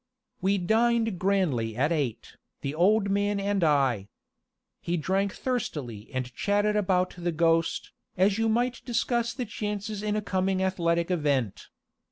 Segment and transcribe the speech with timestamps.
[0.41, 4.07] We dined grandly at eight, the old man and I.
[4.79, 10.15] He drank thirstily and chatted about the ghost, as you might discuss the chances in
[10.15, 11.67] a coming athletic event.